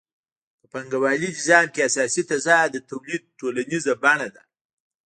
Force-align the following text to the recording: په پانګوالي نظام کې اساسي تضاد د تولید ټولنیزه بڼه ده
په 0.59 0.65
پانګوالي 0.73 1.29
نظام 1.37 1.65
کې 1.73 1.81
اساسي 1.89 2.23
تضاد 2.31 2.67
د 2.73 2.77
تولید 2.89 3.23
ټولنیزه 3.39 3.93
بڼه 4.03 4.27
ده 4.35 4.43